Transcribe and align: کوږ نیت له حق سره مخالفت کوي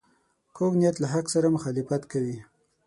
کوږ 0.55 0.73
نیت 0.79 0.95
له 0.99 1.07
حق 1.13 1.25
سره 1.35 1.47
مخالفت 1.55 2.01
کوي 2.11 2.37